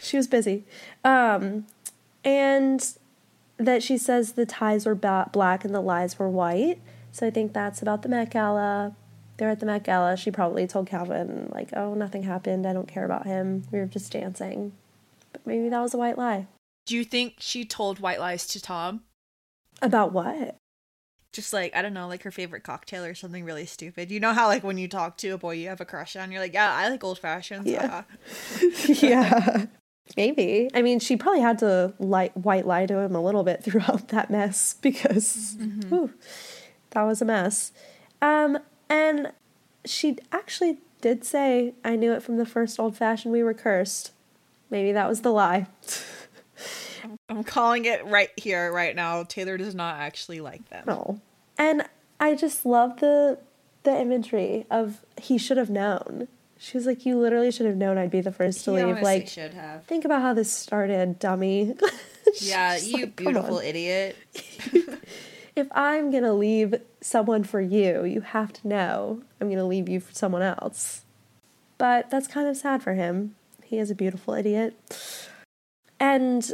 [0.00, 0.64] she was busy.
[1.04, 1.66] Um,
[2.24, 2.94] and
[3.56, 6.80] that she says the ties were ba- black and the lies were white.
[7.12, 8.94] So I think that's about the Met Gala.
[9.36, 10.16] They're at the Met Gala.
[10.16, 12.66] She probably told Calvin, like, oh, nothing happened.
[12.66, 13.64] I don't care about him.
[13.72, 14.72] We were just dancing.
[15.32, 16.46] But maybe that was a white lie.
[16.86, 19.02] Do you think she told white lies to Tom?
[19.82, 20.56] About what?
[21.32, 24.10] Just like, I don't know, like her favorite cocktail or something really stupid.
[24.10, 26.32] You know how, like, when you talk to a boy you have a crush on,
[26.32, 27.66] you're like, yeah, I like old fashions.
[27.66, 27.86] Yeah.
[27.86, 28.02] haha."
[28.86, 29.66] yeah.
[30.16, 30.70] Maybe.
[30.72, 34.08] I mean, she probably had to light, white lie to him a little bit throughout
[34.08, 35.56] that mess because
[35.88, 36.12] whew,
[36.90, 37.72] that was a mess.
[38.22, 39.32] Um, and
[39.84, 44.12] she actually did say, I knew it from the first old fashioned we were cursed.
[44.70, 45.66] Maybe that was the lie.
[47.28, 49.24] I'm calling it right here, right now.
[49.24, 50.84] Taylor does not actually like them.
[50.86, 51.20] No.
[51.56, 51.84] And
[52.20, 53.38] I just love the
[53.84, 56.28] the imagery of he should have known.
[56.58, 59.02] She was like, You literally should have known I'd be the first to He leave.
[59.02, 59.84] Like should have.
[59.84, 61.74] think about how this started, dummy.
[62.42, 64.14] Yeah, you like, beautiful idiot.
[65.56, 69.98] if I'm gonna leave someone for you, you have to know I'm gonna leave you
[69.98, 71.06] for someone else.
[71.78, 73.34] But that's kind of sad for him.
[73.64, 74.76] He is a beautiful idiot.
[75.98, 76.52] And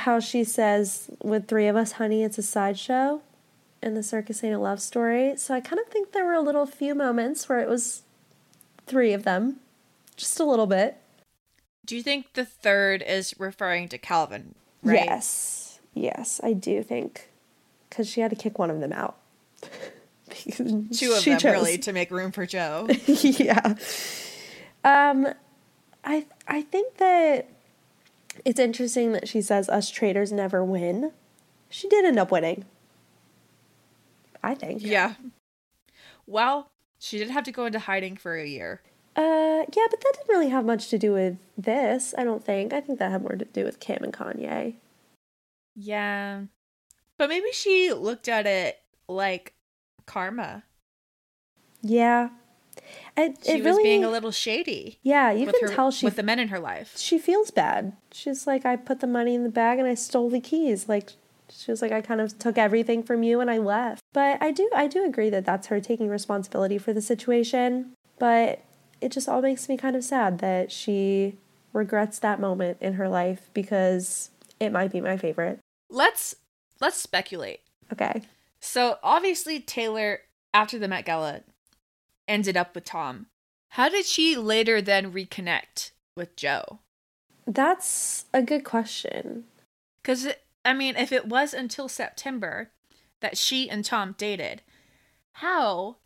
[0.00, 3.22] how she says, with three of us, honey, it's a sideshow.
[3.82, 5.36] And the circus ain't a love story.
[5.36, 8.02] So I kind of think there were a little few moments where it was
[8.86, 9.56] three of them.
[10.16, 10.98] Just a little bit.
[11.86, 14.54] Do you think the third is referring to Calvin?
[14.82, 15.04] Right?
[15.04, 15.80] Yes.
[15.94, 17.30] Yes, I do think.
[17.88, 19.16] Because she had to kick one of them out.
[20.28, 20.56] Because
[20.98, 22.86] Two of them, chose- really, to make room for Joe.
[23.06, 23.74] yeah.
[24.84, 25.26] Um,
[26.04, 27.48] I I think that
[28.44, 31.12] it's interesting that she says us traitors never win.
[31.68, 32.64] She did end up winning.
[34.42, 34.82] I think.
[34.82, 35.14] yeah.
[36.26, 38.80] Well, she did have to go into hiding for a year.
[39.16, 42.14] Uh, yeah, but that didn't really have much to do with this.
[42.16, 42.72] I don't think.
[42.72, 44.74] I think that had more to do with Kim and Kanye.
[45.74, 46.42] Yeah.
[47.18, 49.54] But maybe she looked at it like
[50.06, 50.62] karma.
[51.82, 52.30] Yeah.
[53.16, 54.98] It, She it was being a little shady.
[55.02, 56.96] Yeah, you can her, tell she with the men in her life.
[56.96, 57.96] she feels bad.
[58.12, 60.88] She's like, I put the money in the bag and I stole the keys.
[60.88, 61.10] Like,
[61.50, 64.02] She was like, I kind of took everything from you and I left.
[64.12, 67.92] But I do, I do agree that that's her taking responsibility for the situation.
[68.18, 68.62] But
[69.00, 71.36] it just all makes me kind of sad that she
[71.72, 75.58] regrets that moment in her life because it might be my favorite.
[75.88, 76.36] Let's
[76.80, 77.60] let's speculate.
[77.92, 78.22] Okay.
[78.60, 80.20] So obviously Taylor,
[80.52, 81.40] after the Met Gala,
[82.30, 83.26] ended up with Tom.
[83.70, 86.78] How did she later then reconnect with Joe?
[87.46, 89.44] That's a good question.
[90.02, 90.28] Because
[90.64, 92.70] I mean, if it was until September
[93.20, 94.62] that she and Tom dated,
[95.34, 95.96] how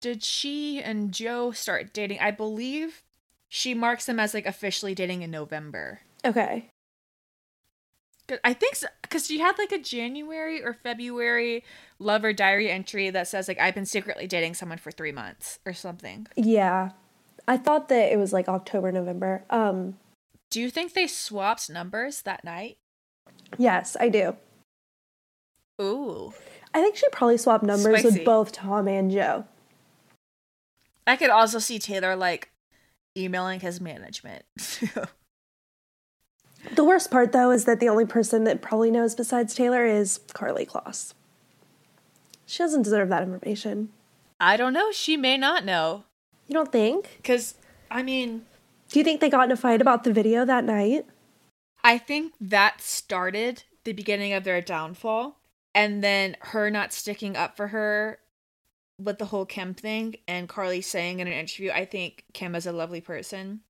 [0.00, 2.20] did she and Joe start dating?
[2.20, 3.02] I believe
[3.48, 6.00] she marks them as like officially dating in November.
[6.24, 6.68] Okay.
[8.44, 11.64] I think because she had like a January or February
[11.98, 15.72] lover diary entry that says like I've been secretly dating someone for three months or
[15.72, 16.26] something.
[16.36, 16.90] Yeah.
[17.48, 19.44] I thought that it was like October, November.
[19.50, 19.98] Um,
[20.50, 22.78] Do you think they swapped numbers that night?
[23.58, 24.36] yes, I do.
[25.80, 26.32] Ooh,
[26.74, 28.18] I think she probably swapped numbers Spicy.
[28.18, 29.46] with both Tom and Joe.
[31.06, 32.50] I could also see Taylor like
[33.16, 34.44] emailing his management.
[36.74, 40.20] The worst part, though, is that the only person that probably knows besides Taylor is
[40.34, 41.14] Karlie Kloss.
[42.46, 43.90] She doesn't deserve that information.
[44.38, 44.90] I don't know.
[44.92, 46.04] She may not know
[46.48, 47.16] You don't think?
[47.16, 47.54] because
[47.90, 48.46] I mean,
[48.88, 51.06] Do you think they got in a fight about the video that night?
[51.82, 55.38] I think that started the beginning of their downfall,
[55.74, 58.18] and then her not sticking up for her
[58.98, 62.66] with the whole Kim thing, and Karlie saying in an interview, "I think Kim is
[62.66, 63.60] a lovely person,"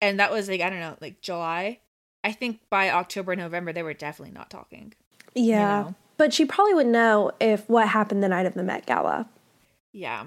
[0.00, 1.80] and that was like I don't know, like July.
[2.24, 4.94] I think by October, November, they were definitely not talking.
[5.34, 5.82] Yeah.
[5.82, 5.94] know.
[6.16, 9.28] But she probably would know if what happened the night of the Met Gala.
[9.92, 10.24] Yeah,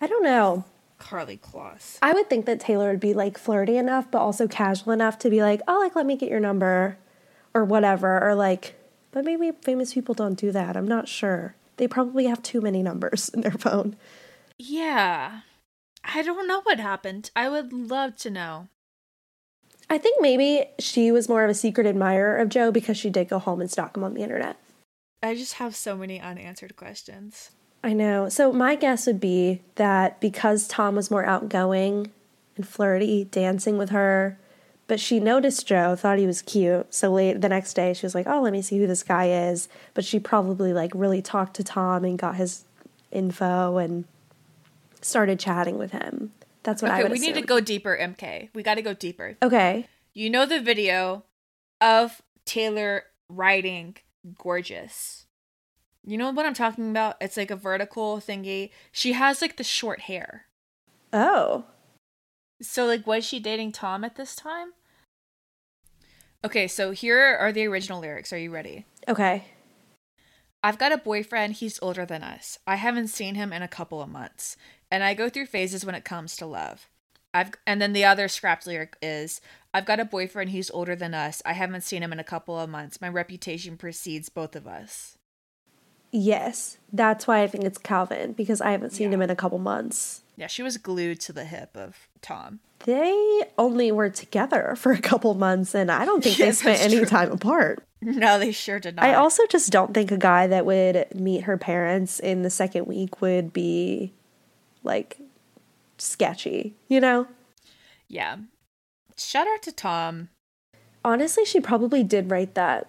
[0.00, 0.64] I don't know.
[0.98, 1.98] Karlie Kloss.
[2.00, 5.30] I would think that Taylor would be like flirty enough, but also casual enough to
[5.30, 6.96] be like, oh, like, let me get your number
[7.54, 8.22] or whatever.
[8.22, 8.74] Or like,
[9.10, 10.76] but maybe famous people don't do that.
[10.76, 11.54] I'm not sure.
[11.76, 13.96] They probably have too many numbers in their phone.
[14.58, 15.40] Yeah,
[16.04, 17.30] I don't know what happened.
[17.34, 18.68] I would love to know.
[19.92, 23.28] I think maybe she was more of a secret admirer of Joe because she did
[23.28, 24.56] go home and stalk him on the internet.
[25.22, 27.50] I just have so many unanswered questions.
[27.84, 28.30] I know.
[28.30, 32.10] So my guess would be that because Tom was more outgoing
[32.56, 34.38] and flirty, dancing with her,
[34.86, 36.94] but she noticed Joe, thought he was cute.
[36.94, 39.28] So late the next day, she was like, "Oh, let me see who this guy
[39.28, 42.64] is." But she probably like really talked to Tom and got his
[43.10, 44.06] info and
[45.02, 46.32] started chatting with him.
[46.62, 48.50] That's what I Okay, would we need to go deeper, MK.
[48.54, 49.36] We got to go deeper.
[49.42, 49.88] Okay.
[50.14, 51.24] You know the video
[51.80, 53.96] of Taylor writing
[54.38, 55.26] gorgeous.
[56.04, 57.16] You know what I'm talking about?
[57.20, 58.70] It's like a vertical thingy.
[58.90, 60.46] She has like the short hair.
[61.12, 61.64] Oh.
[62.60, 64.72] So like was she dating Tom at this time?
[66.44, 68.32] Okay, so here are the original lyrics.
[68.32, 68.84] Are you ready?
[69.08, 69.44] Okay.
[70.64, 72.58] I've got a boyfriend, he's older than us.
[72.66, 74.56] I haven't seen him in a couple of months.
[74.92, 76.90] And I go through phases when it comes to love.
[77.32, 79.40] I've and then the other scrapped lyric is
[79.72, 81.40] I've got a boyfriend, he's older than us.
[81.46, 83.00] I haven't seen him in a couple of months.
[83.00, 85.16] My reputation precedes both of us.
[86.10, 86.76] Yes.
[86.92, 90.24] That's why I think it's Calvin because I haven't seen him in a couple months.
[90.36, 92.60] Yeah, she was glued to the hip of Tom.
[92.80, 96.96] They only were together for a couple months, and I don't think they spent any
[96.96, 97.06] true.
[97.06, 97.82] time apart.
[98.02, 99.06] No, they sure did not.
[99.06, 102.86] I also just don't think a guy that would meet her parents in the second
[102.86, 104.12] week would be
[104.84, 105.18] like
[105.98, 107.26] sketchy, you know?
[108.08, 108.36] Yeah.
[109.16, 110.28] Shout out to Tom.
[111.04, 112.88] Honestly, she probably did write that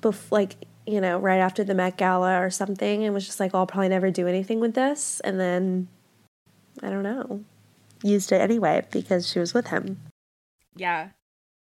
[0.00, 3.52] bef- like, you know, right after the Met Gala or something and was just like,
[3.54, 5.20] oh, I'll probably never do anything with this.
[5.20, 5.88] And then,
[6.82, 7.44] I don't know,
[8.02, 10.00] used it anyway because she was with him.
[10.74, 11.10] Yeah.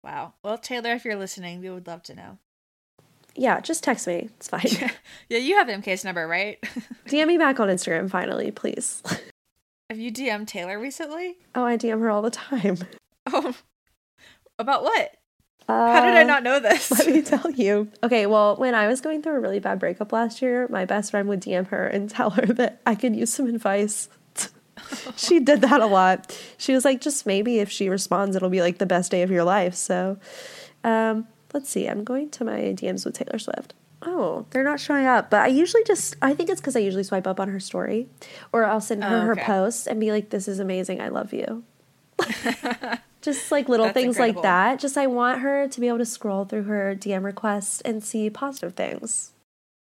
[0.05, 0.35] Wow.
[0.43, 2.39] Well, Taylor, if you're listening, we would love to know.
[3.39, 4.29] Yeah, just text me.
[4.37, 4.67] It's fine.
[5.29, 6.59] Yeah, you have MK's number, right?
[7.07, 9.03] DM me back on Instagram finally, please.
[9.91, 11.37] have you DM'd Taylor recently?
[11.55, 12.79] Oh, I DM her all the time.
[13.31, 13.55] Oh,
[14.59, 15.15] about what?
[15.69, 16.91] How did I Uh, not know this?
[16.91, 17.91] Let me tell you.
[18.03, 21.11] Okay, well, when I was going through a really bad breakup last year, my best
[21.11, 24.09] friend would DM her and tell her that I could use some advice.
[25.17, 26.35] she did that a lot.
[26.57, 29.31] She was like, just maybe if she responds, it'll be like the best day of
[29.31, 29.75] your life.
[29.75, 30.17] So,
[30.85, 31.29] um,
[31.59, 31.89] let's see.
[31.89, 33.75] I'm going to my DMs with Taylor Swift.
[34.03, 37.03] Oh, they're not showing up, but I usually just, I think it's because I usually
[37.03, 38.07] swipe up on her story
[38.53, 39.43] or I'll send her Oh, her okay.
[39.43, 41.01] posts and be like, this is amazing.
[41.01, 41.65] I love you.
[43.23, 44.43] just like little That's things incredible.
[44.43, 44.79] like that.
[44.81, 48.31] Just I want her to be able to scroll through her DM requests and see
[48.31, 49.33] positive things.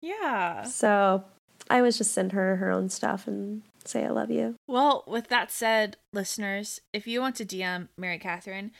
[0.01, 0.63] yeah.
[0.63, 1.23] So
[1.69, 4.55] I always just send her her own stuff and say I love you.
[4.67, 8.71] Well, with that said, listeners, if you want to DM Mary Catherine,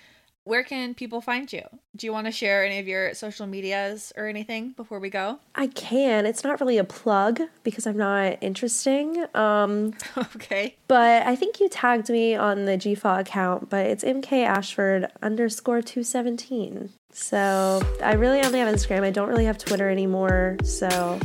[0.45, 1.63] where can people find you?
[1.95, 5.39] Do you want to share any of your social medias or anything before we go?
[5.55, 6.27] I can.
[6.27, 9.25] It's not really a plug because I'm not interesting.
[9.33, 9.93] Um,
[10.35, 10.75] okay.
[10.87, 15.81] but I think you tagged me on the GFA account, but it's MK Ashford underscore
[15.81, 16.91] 217.
[17.11, 19.03] So I really only have Instagram.
[19.03, 20.57] I don't really have Twitter anymore.
[20.63, 21.19] So,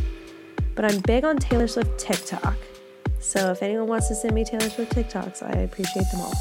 [0.75, 2.57] but I'm big on Taylor Swift TikTok.
[3.19, 6.33] So if anyone wants to send me Taylor Swift TikToks, I appreciate them all.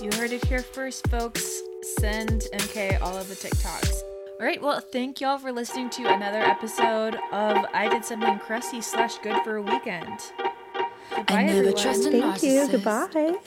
[0.00, 1.60] You heard it here first, folks.
[1.84, 4.02] Send MK all of the TikToks.
[4.40, 8.82] All right, well, thank y'all for listening to another episode of I Did Something Kressie
[8.82, 10.18] slash Good for a Weekend.
[11.14, 11.82] Goodbye, I never everyone.
[11.82, 12.50] trust a Thank you.
[12.50, 13.38] narcissist, Goodbye.